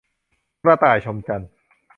[0.63, 1.49] กระต่ายชมจันทร์